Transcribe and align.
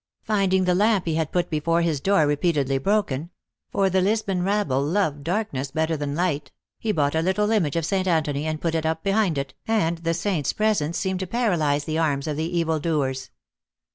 Finding 0.23 0.63
the 0.65 0.73
lamp 0.73 1.05
he 1.05 1.13
had 1.13 1.31
put 1.31 1.51
before 1.51 1.83
his 1.83 2.01
THE 2.01 2.09
ACTRESS 2.09 2.23
IN 2.23 2.27
HIGH 2.27 2.31
LIFE. 2.31 2.39
221 2.41 2.55
door 2.55 2.69
repeatedly 2.71 2.77
broken 2.79 3.29
for 3.69 3.89
the 3.91 4.01
Lisbon 4.01 4.41
rabble 4.41 4.81
love 4.83 5.23
darkness 5.23 5.69
better 5.69 5.95
than 5.95 6.15
light 6.15 6.51
he 6.79 6.91
bought 6.91 7.13
a 7.13 7.21
little 7.21 7.51
image 7.51 7.75
of 7.75 7.85
St. 7.85 8.07
Antony, 8.07 8.47
and 8.47 8.59
put 8.59 8.73
it 8.73 8.87
up 8.87 9.03
behind 9.03 9.37
it, 9.37 9.53
and 9.67 9.99
the 9.99 10.15
saint 10.15 10.47
s 10.47 10.53
presence 10.53 10.97
seemed 10.97 11.19
to 11.19 11.27
paralyze 11.27 11.83
the 11.83 11.99
arms 11.99 12.25
of 12.25 12.35
the 12.35 12.45
evil 12.57 12.79
doers." 12.79 13.29